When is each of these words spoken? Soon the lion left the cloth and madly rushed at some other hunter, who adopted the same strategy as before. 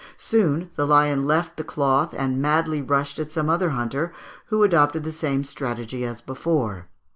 Soon 0.17 0.71
the 0.77 0.87
lion 0.87 1.25
left 1.25 1.57
the 1.57 1.63
cloth 1.63 2.11
and 2.17 2.41
madly 2.41 2.81
rushed 2.81 3.19
at 3.19 3.31
some 3.31 3.51
other 3.51 3.69
hunter, 3.69 4.11
who 4.47 4.63
adopted 4.63 5.03
the 5.03 5.11
same 5.11 5.43
strategy 5.43 6.03
as 6.03 6.21
before. 6.21 6.87